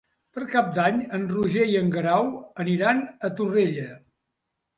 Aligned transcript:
Per 0.35 0.45
Cap 0.53 0.69
d'Any 0.77 0.95
en 1.17 1.27
Roger 1.31 1.67
i 1.73 1.75
en 1.81 1.91
Guerau 1.97 2.31
aniran 2.65 3.05
a 3.29 3.33
Torrella. 3.43 3.87